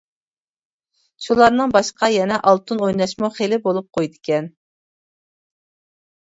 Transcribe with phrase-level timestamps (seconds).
[1.25, 4.49] شۇلارنىڭ باشقا يەنە ئالتۇن ئويناشمۇ خېلى بولۇپ قويىدىكەن.